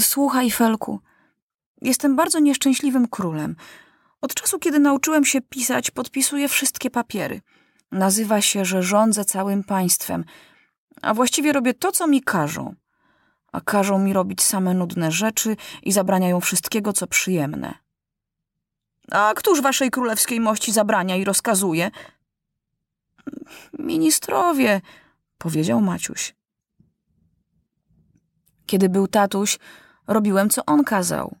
[0.00, 1.00] Słuchaj, Felku,
[1.82, 3.56] jestem bardzo nieszczęśliwym królem.
[4.20, 7.40] Od czasu, kiedy nauczyłem się pisać, podpisuję wszystkie papiery.
[7.92, 10.24] Nazywa się, że rządzę całym państwem,
[11.02, 12.74] a właściwie robię to, co mi każą.
[13.52, 17.74] A każą mi robić same nudne rzeczy i zabraniają wszystkiego, co przyjemne.
[19.10, 21.90] A któż waszej królewskiej mości zabrania i rozkazuje?
[23.78, 24.80] Ministrowie,
[25.38, 26.37] powiedział Maciuś.
[28.68, 29.58] Kiedy był tatuś,
[30.06, 31.36] robiłem, co on kazał.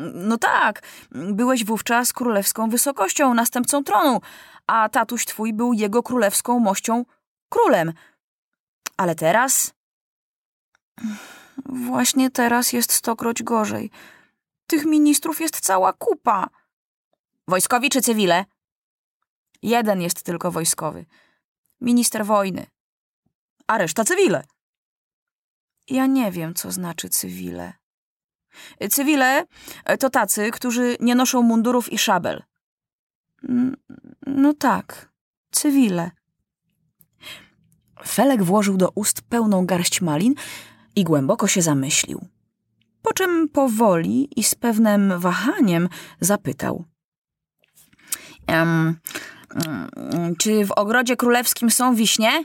[0.00, 4.20] No tak, byłeś wówczas królewską wysokością, następcą tronu,
[4.66, 7.04] a tatuś twój był jego królewską mością,
[7.48, 7.92] królem.
[8.96, 9.74] Ale teraz...
[11.66, 13.90] Właśnie teraz jest stokroć gorzej.
[14.66, 16.48] Tych ministrów jest cała kupa.
[17.48, 18.44] Wojskowi czy cywile?
[19.62, 21.06] Jeden jest tylko wojskowy.
[21.80, 22.66] Minister wojny.
[23.66, 24.44] A reszta cywile.
[25.88, 27.72] Ja nie wiem, co znaczy cywile.
[28.90, 29.46] Cywile
[29.98, 32.42] to tacy, którzy nie noszą mundurów i szabel.
[34.26, 35.12] No tak,
[35.50, 36.10] cywile.
[38.06, 40.34] Felek włożył do ust pełną garść malin
[40.96, 42.28] i głęboko się zamyślił.
[43.02, 45.88] Po czym powoli i z pewnym wahaniem
[46.20, 46.84] zapytał.
[48.48, 48.96] Um,
[50.38, 52.44] czy w ogrodzie królewskim są wiśnie?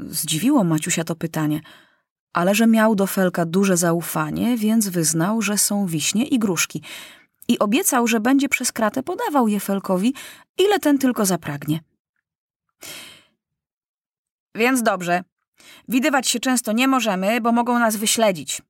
[0.00, 1.60] Zdziwiło Maciusia to pytanie,
[2.32, 6.82] ale że miał do Felka duże zaufanie, więc wyznał, że są wiśnie i gruszki
[7.48, 10.14] i obiecał, że będzie przez kratę podawał je Felkowi,
[10.58, 11.80] ile ten tylko zapragnie.
[14.54, 15.24] Więc dobrze.
[15.88, 18.62] Widywać się często nie możemy, bo mogą nas wyśledzić.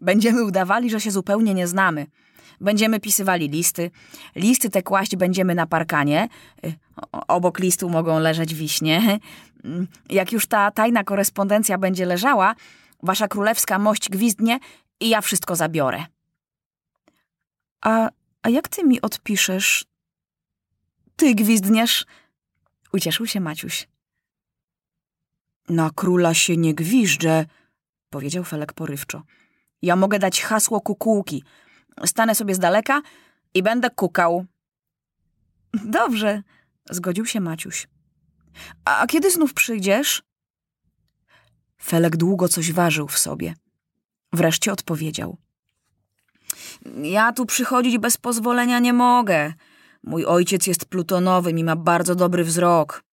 [0.00, 2.06] Będziemy udawali, że się zupełnie nie znamy.
[2.60, 3.90] Będziemy pisywali listy.
[4.34, 6.28] Listy te kłaść będziemy na parkanie.
[6.64, 6.74] Y,
[7.28, 9.18] obok listu mogą leżeć wiśnie.
[10.08, 12.54] Jak już ta tajna korespondencja będzie leżała,
[13.02, 14.58] wasza królewska mość gwizdnie
[15.00, 16.04] i ja wszystko zabiorę.
[17.80, 18.08] A,
[18.42, 19.84] a jak ty mi odpiszesz?
[21.16, 22.06] Ty gwizdniesz?
[22.92, 23.88] Ucieszył się Maciuś.
[25.68, 27.46] Na króla się nie gwiżdżę,
[28.10, 29.22] powiedział Felek porywczo.
[29.82, 31.44] Ja mogę dać hasło kukułki.
[32.06, 33.02] Stanę sobie z daleka
[33.54, 34.46] i będę kukał.
[35.84, 36.42] Dobrze,
[36.90, 37.88] zgodził się Maciuś.
[38.84, 40.22] A kiedy znów przyjdziesz?
[41.82, 43.54] Felek długo coś ważył w sobie.
[44.32, 45.36] Wreszcie odpowiedział.
[47.02, 49.52] Ja tu przychodzić bez pozwolenia nie mogę.
[50.02, 53.04] Mój ojciec jest plutonowym i ma bardzo dobry wzrok.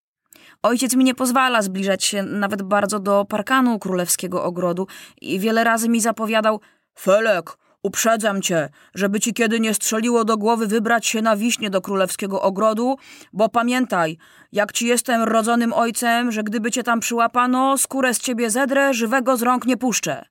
[0.63, 4.87] Ojciec mi nie pozwala zbliżać się nawet bardzo do parkanu królewskiego ogrodu
[5.21, 6.61] i wiele razy mi zapowiadał
[6.99, 11.81] Felek, uprzedzam cię, żeby ci kiedy nie strzeliło do głowy wybrać się na wiśnie do
[11.81, 12.95] królewskiego ogrodu,
[13.33, 14.17] bo pamiętaj,
[14.51, 19.37] jak ci jestem rodzonym ojcem, że gdyby cię tam przyłapano, skórę z ciebie zedrę, żywego
[19.37, 20.25] z rąk nie puszczę.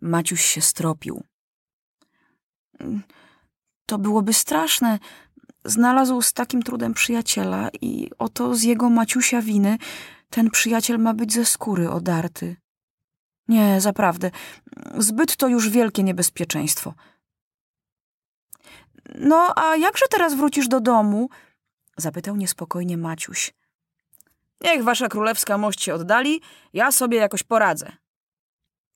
[0.00, 1.24] Maciuś się stropił.
[3.86, 4.98] To byłoby straszne.
[5.64, 9.78] Znalazł z takim trudem przyjaciela i oto z jego Maciusia winy
[10.30, 12.56] ten przyjaciel ma być ze skóry odarty.
[13.52, 14.30] Nie, zaprawdę,
[14.98, 16.94] zbyt to już wielkie niebezpieczeństwo.
[19.14, 21.28] No, a jakże teraz wrócisz do domu?
[21.96, 23.54] Zapytał niespokojnie Maciuś.
[24.60, 26.40] Niech wasza królewska mość się oddali,
[26.72, 27.92] ja sobie jakoś poradzę.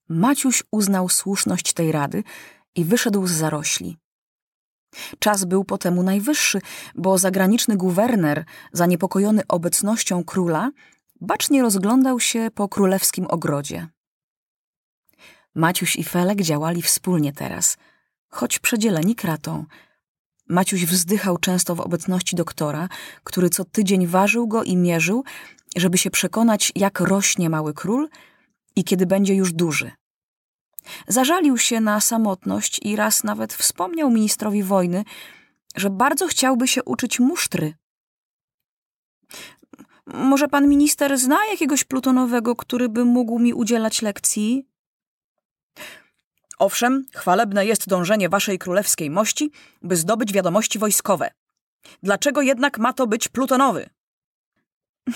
[0.08, 2.22] Maciuś uznał słuszność tej rady
[2.74, 3.98] i wyszedł z zarośli.
[5.18, 6.60] Czas był po temu najwyższy,
[6.94, 10.70] bo zagraniczny guwerner, zaniepokojony obecnością króla,
[11.20, 13.95] bacznie rozglądał się po królewskim ogrodzie.
[15.56, 17.76] Maciuś i Felek działali wspólnie teraz,
[18.28, 19.64] choć przedzieleni kratą.
[20.48, 22.88] Maciuś wzdychał często w obecności doktora,
[23.24, 25.24] który co tydzień ważył go i mierzył,
[25.76, 28.08] żeby się przekonać, jak rośnie mały król
[28.76, 29.90] i kiedy będzie już duży.
[31.08, 35.04] Zażalił się na samotność i raz nawet wspomniał ministrowi wojny,
[35.76, 37.74] że bardzo chciałby się uczyć musztry.
[40.06, 44.75] Może pan minister zna jakiegoś plutonowego, który by mógł mi udzielać lekcji?
[46.58, 49.50] Owszem, chwalebne jest dążenie waszej królewskiej mości,
[49.82, 51.30] by zdobyć wiadomości wojskowe.
[52.02, 53.90] Dlaczego jednak ma to być plutonowy?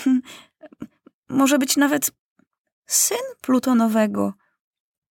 [1.29, 2.11] Może być nawet
[2.85, 4.33] syn plutonowego,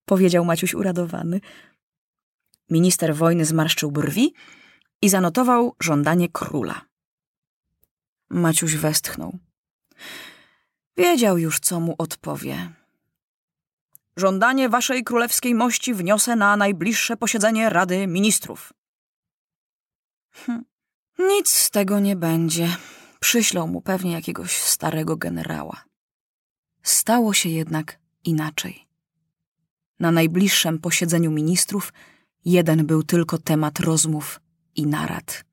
[0.04, 1.40] powiedział Maciuś uradowany.
[2.70, 4.34] Minister wojny zmarszczył brwi
[5.02, 6.80] i zanotował żądanie króla.
[8.30, 9.38] Maciuś westchnął.
[10.96, 12.79] Wiedział już, co mu odpowie.
[14.16, 18.72] Żądanie waszej królewskiej mości wniosę na najbliższe posiedzenie Rady Ministrów.
[20.30, 20.64] Hm,
[21.18, 22.76] nic z tego nie będzie.
[23.20, 25.84] Przyślą mu pewnie jakiegoś starego generała.
[26.82, 28.86] Stało się jednak inaczej.
[30.00, 31.92] Na najbliższym posiedzeniu ministrów
[32.44, 34.40] jeden był tylko temat rozmów
[34.74, 35.44] i narad.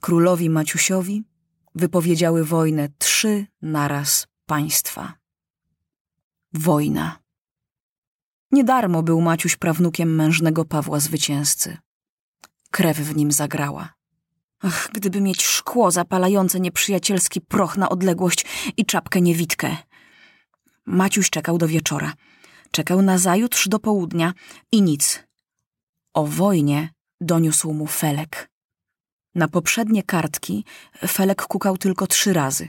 [0.00, 1.24] Królowi Maciusiowi
[1.74, 5.19] wypowiedziały wojnę trzy naraz państwa.
[6.52, 7.18] Wojna.
[8.52, 11.78] Niedarmo był Maciuś prawnukiem mężnego Pawła Zwycięzcy.
[12.70, 13.94] Krew w nim zagrała.
[14.62, 18.44] Ach, gdyby mieć szkło zapalające nieprzyjacielski proch na odległość
[18.76, 19.76] i czapkę niewidkę.
[20.86, 22.12] Maciuś czekał do wieczora.
[22.70, 24.34] Czekał na zajutrz do południa
[24.72, 25.22] i nic.
[26.14, 28.50] O wojnie doniósł mu Felek.
[29.34, 30.64] Na poprzednie kartki
[31.06, 32.68] Felek kukał tylko trzy razy.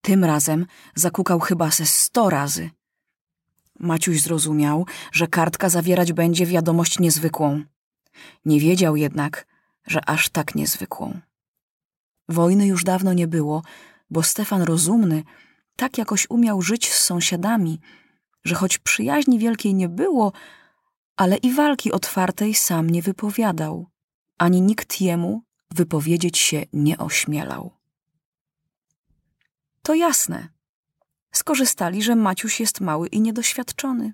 [0.00, 2.70] Tym razem zakukał chyba ze sto razy.
[3.80, 7.62] Maciuś zrozumiał, że kartka zawierać będzie wiadomość niezwykłą.
[8.44, 9.46] Nie wiedział jednak,
[9.86, 11.20] że aż tak niezwykłą.
[12.28, 13.62] Wojny już dawno nie było,
[14.10, 15.22] bo Stefan rozumny
[15.76, 17.80] tak jakoś umiał żyć z sąsiadami,
[18.44, 20.32] że choć przyjaźni wielkiej nie było,
[21.16, 23.86] ale i walki otwartej sam nie wypowiadał,
[24.38, 27.70] ani nikt jemu wypowiedzieć się nie ośmielał.
[29.82, 30.48] To jasne.
[31.32, 34.12] Skorzystali, że Maciuś jest mały i niedoświadczony.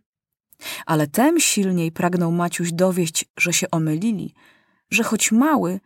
[0.86, 4.34] Ale tem silniej pragnął Maciuś dowieść, że się omylili,
[4.90, 5.80] że choć mały,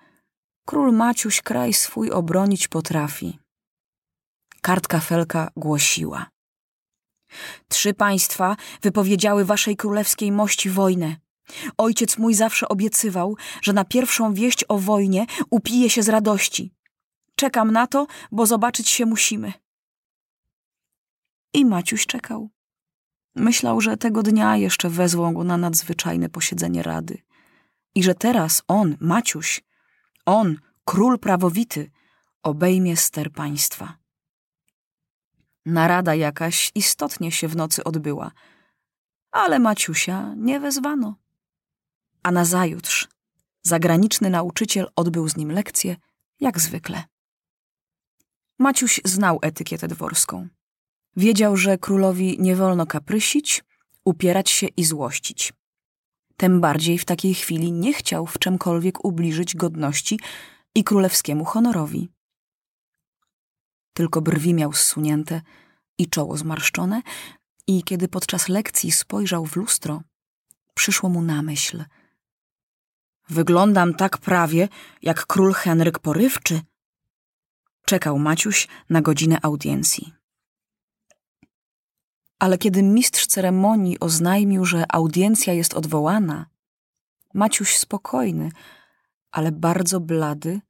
[0.67, 3.39] król Maciuś kraj swój obronić potrafi.
[4.61, 6.31] Kartka Felka głosiła.
[7.69, 11.17] Trzy państwa wypowiedziały waszej królewskiej mości wojnę.
[11.79, 16.73] Ojciec mój zawsze obiecywał, że na pierwszą wieść o wojnie upije się z radości.
[17.35, 19.53] Czekam na to, bo zobaczyć się musimy.
[21.53, 22.51] I Maciuś czekał.
[23.35, 27.23] Myślał, że tego dnia jeszcze wezwą go na nadzwyczajne posiedzenie rady.
[27.95, 29.63] I że teraz on, Maciuś,
[30.27, 31.91] on, król prawowity,
[32.43, 33.99] obejmie ster państwa.
[35.67, 38.31] Narada jakaś istotnie się w nocy odbyła,
[39.31, 41.15] ale Maciusia nie wezwano.
[42.23, 43.09] A nazajutrz
[43.63, 45.97] zagraniczny nauczyciel odbył z nim lekcję,
[46.41, 47.05] jak zwykle.
[48.59, 50.49] Maciuś znał etykietę dworską.
[51.17, 53.65] Wiedział, że królowi nie wolno kaprysić,
[54.05, 55.53] upierać się i złościć.
[56.37, 60.21] Tym bardziej w takiej chwili nie chciał w czemkolwiek ubliżyć godności
[60.75, 62.09] i królewskiemu honorowi.
[63.93, 65.43] Tylko brwi miał zsunięte
[65.99, 67.03] i czoło zmarszczone,
[67.67, 70.03] i kiedy podczas lekcji spojrzał w lustro,
[70.75, 71.85] przyszło mu na myśl.
[73.29, 74.69] Wyglądam tak prawie,
[75.03, 76.61] jak król Henryk Porywczy.
[77.85, 80.20] Czekał Maciuś na godzinę audiencji.
[82.41, 86.47] Ale kiedy mistrz ceremonii oznajmił, że audiencja jest odwołana,
[87.35, 88.53] Maciuś spokojny,
[89.33, 90.61] ale bardzo blady,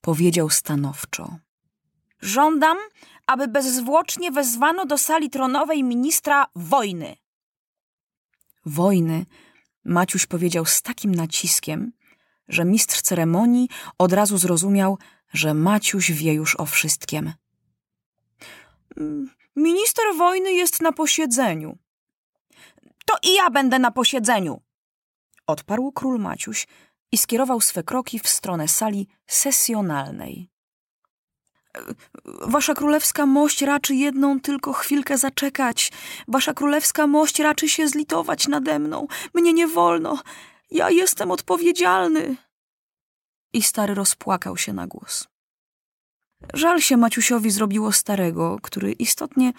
[0.00, 1.38] powiedział stanowczo.
[2.20, 2.78] Żądam,
[3.26, 7.16] aby bezzwłocznie wezwano do sali tronowej ministra wojny.
[8.66, 9.26] Wojny
[9.84, 11.92] Maciuś powiedział z takim naciskiem,
[12.48, 14.98] że mistrz ceremonii od razu zrozumiał,
[15.32, 17.32] że Maciuś wie już o wszystkim.
[19.56, 21.78] Minister wojny jest na posiedzeniu.
[23.06, 24.60] To i ja będę na posiedzeniu,
[25.46, 26.66] odparł król Maciuś
[27.12, 30.50] i skierował swe kroki w stronę sali sesjonalnej.
[32.24, 35.92] Wasza królewska mość raczy jedną tylko chwilkę zaczekać.
[36.28, 39.06] Wasza królewska mość raczy się zlitować nade mną.
[39.34, 40.22] Mnie nie wolno.
[40.70, 42.36] Ja jestem odpowiedzialny.
[43.52, 45.28] I stary rozpłakał się na głos.
[46.54, 49.52] Żal się Maciusiowi zrobiło starego, który istotnie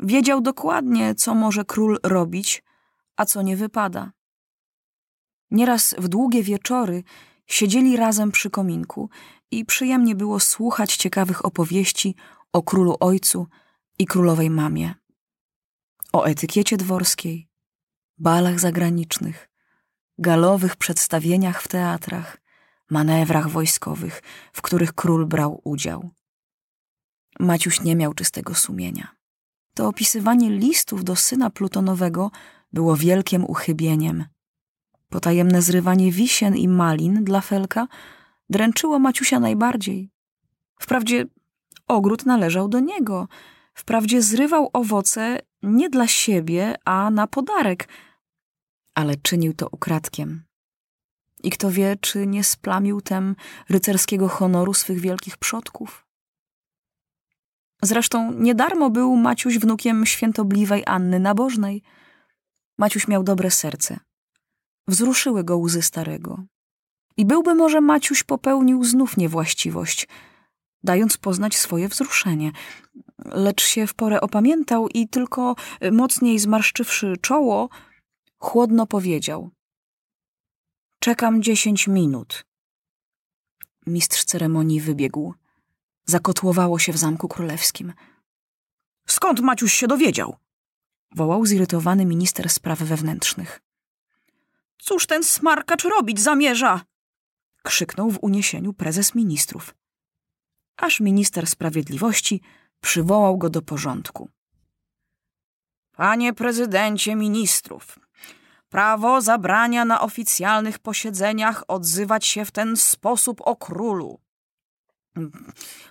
[0.00, 2.62] wiedział dokładnie, co może król robić,
[3.16, 4.12] a co nie wypada.
[5.50, 7.02] Nieraz w długie wieczory
[7.46, 9.10] siedzieli razem przy kominku
[9.50, 12.16] i przyjemnie było słuchać ciekawych opowieści
[12.52, 13.46] o królu ojcu
[13.98, 14.94] i królowej mamie.
[16.12, 17.48] O etykiecie dworskiej,
[18.18, 19.48] balach zagranicznych,
[20.18, 22.38] galowych przedstawieniach w teatrach,
[22.90, 24.22] manewrach wojskowych,
[24.52, 26.10] w których król brał udział.
[27.40, 29.08] Maciuś nie miał czystego sumienia.
[29.74, 32.30] To opisywanie listów do syna plutonowego
[32.72, 34.24] było wielkim uchybieniem.
[35.08, 37.88] Potajemne zrywanie wisien i malin dla Felka
[38.50, 40.10] dręczyło Maciusia najbardziej.
[40.80, 41.24] Wprawdzie
[41.88, 43.28] ogród należał do niego.
[43.74, 47.88] Wprawdzie zrywał owoce nie dla siebie, a na podarek,
[48.94, 50.44] ale czynił to ukradkiem.
[51.42, 53.36] I kto wie, czy nie splamił tem
[53.68, 56.03] rycerskiego honoru swych wielkich przodków.
[57.82, 61.82] Zresztą niedarmo był Maciuś wnukiem świętobliwej Anny Nabożnej.
[62.78, 63.98] Maciuś miał dobre serce.
[64.88, 66.44] Wzruszyły go łzy starego.
[67.16, 70.08] I byłby może Maciuś popełnił znów niewłaściwość,
[70.82, 72.52] dając poznać swoje wzruszenie.
[73.24, 75.54] lecz się w porę opamiętał i tylko
[75.92, 77.68] mocniej zmarszczywszy czoło,
[78.38, 79.50] chłodno powiedział:
[80.98, 82.44] Czekam dziesięć minut.
[83.86, 85.34] Mistrz ceremonii wybiegł.
[86.04, 87.92] Zakotłowało się w zamku królewskim.
[89.06, 90.36] Skąd Maciuś się dowiedział?
[91.14, 93.60] wołał zirytowany minister spraw wewnętrznych.
[94.78, 96.80] Cóż ten smarkacz robić zamierza?
[97.62, 99.74] krzyknął w uniesieniu prezes ministrów.
[100.76, 102.40] Aż minister sprawiedliwości
[102.80, 104.30] przywołał go do porządku.
[105.92, 107.98] Panie prezydencie ministrów,
[108.68, 114.23] prawo zabrania na oficjalnych posiedzeniach odzywać się w ten sposób o królu.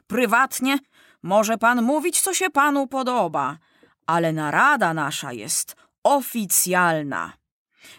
[0.08, 0.80] Prywatnie
[1.24, 3.58] może pan mówić, co się panu podoba,
[4.08, 7.34] ale narada nasza jest oficjalna.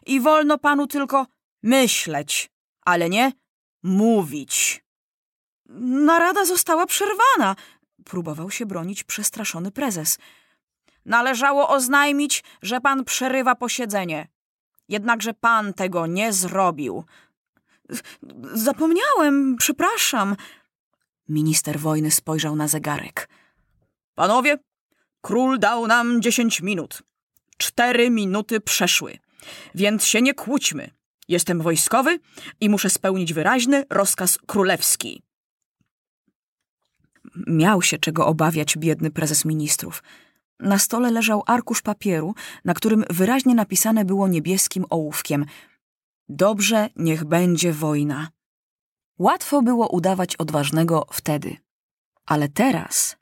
[0.07, 1.27] I wolno panu tylko
[1.63, 2.51] myśleć,
[2.81, 3.33] ale nie
[3.83, 4.85] mówić.
[6.07, 7.57] Narada została przerwana,
[8.05, 10.19] próbował się bronić przestraszony prezes.
[11.05, 14.29] Należało oznajmić, że pan przerywa posiedzenie.
[14.89, 17.05] Jednakże pan tego nie zrobił.
[18.55, 20.37] Zapomniałem, przepraszam.
[21.29, 23.29] Minister wojny spojrzał na zegarek.
[24.15, 24.59] Panowie,
[25.21, 27.03] król dał nam dziesięć minut.
[27.57, 29.19] Cztery minuty przeszły,
[29.75, 30.91] więc się nie kłóćmy.
[31.29, 32.19] Jestem wojskowy
[32.61, 35.23] i muszę spełnić wyraźny rozkaz królewski.
[37.47, 40.03] Miał się czego obawiać biedny prezes ministrów.
[40.61, 45.45] Na stole leżał arkusz papieru, na którym wyraźnie napisane było niebieskim ołówkiem:
[46.29, 48.29] Dobrze, niech będzie wojna.
[49.19, 51.57] Łatwo było udawać odważnego wtedy,
[52.27, 53.17] ale teraz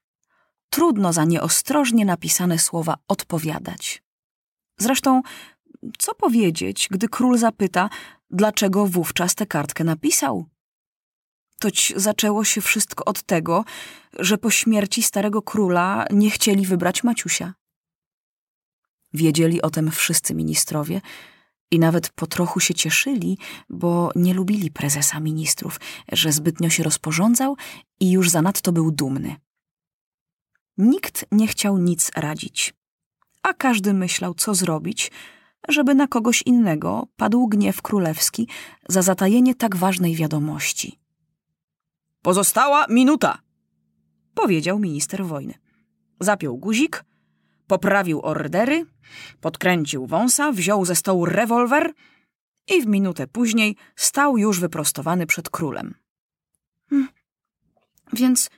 [0.70, 4.02] trudno za nieostrożnie napisane słowa odpowiadać.
[4.78, 5.22] Zresztą,
[5.98, 7.90] co powiedzieć, gdy król zapyta,
[8.30, 10.46] dlaczego wówczas tę kartkę napisał?
[11.58, 13.64] Toć zaczęło się wszystko od tego,
[14.18, 17.54] że po śmierci starego króla nie chcieli wybrać Maciusia.
[19.14, 21.00] Wiedzieli o tym wszyscy ministrowie
[21.72, 23.38] i nawet po trochu się cieszyli,
[23.70, 25.80] bo nie lubili prezesa ministrów,
[26.12, 27.56] że zbytnio się rozporządzał
[28.00, 29.36] i już zanadto był dumny.
[30.78, 32.74] Nikt nie chciał nic radzić,
[33.42, 35.10] a każdy myślał, co zrobić,
[35.68, 38.48] żeby na kogoś innego padł gniew królewski
[38.88, 40.98] za zatajenie tak ważnej wiadomości.
[42.22, 43.38] Pozostała minuta,
[44.34, 45.54] powiedział minister wojny.
[46.20, 47.04] Zapiął guzik,
[47.72, 48.86] poprawił ordery,
[49.40, 51.92] podkręcił wąsa, wziął ze stołu rewolwer
[52.68, 55.94] i w minutę później stał już wyprostowany przed królem.
[56.90, 57.08] Hmm,
[58.12, 58.50] więc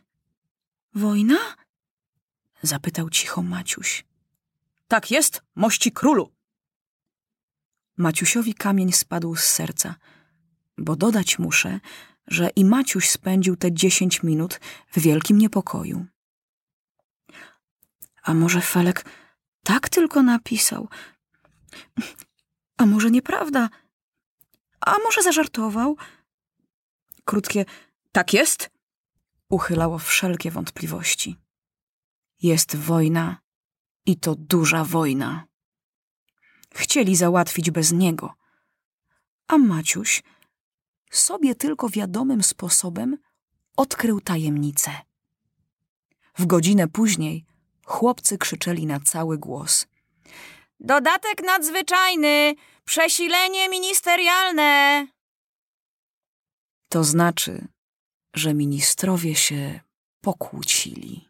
[0.94, 1.36] wojna?
[2.62, 4.04] zapytał cicho Maciuś.
[4.88, 6.32] Tak jest, mości królu.
[7.96, 9.94] Maciusiowi kamień spadł z serca,
[10.78, 11.80] bo dodać muszę,
[12.26, 14.60] że i Maciuś spędził te dziesięć minut
[14.92, 16.06] w wielkim niepokoju.
[18.24, 19.04] A może Felek
[19.64, 20.88] tak tylko napisał?
[22.76, 23.68] A może nieprawda?
[24.80, 25.96] A może zażartował?
[27.24, 27.64] Krótkie
[28.12, 28.70] tak jest
[29.48, 31.36] uchylało wszelkie wątpliwości.
[32.42, 33.36] Jest wojna
[34.06, 35.44] i to duża wojna.
[36.74, 38.34] Chcieli załatwić bez niego.
[39.46, 40.22] A Maciuś
[41.10, 43.18] sobie tylko wiadomym sposobem
[43.76, 44.90] odkrył tajemnicę.
[46.38, 47.46] W godzinę później
[47.84, 49.86] chłopcy krzyczeli na cały głos.
[50.80, 52.54] Dodatek nadzwyczajny!
[52.84, 55.06] Przesilenie ministerialne!
[56.88, 57.68] To znaczy,
[58.34, 59.80] że ministrowie się
[60.20, 61.28] pokłócili.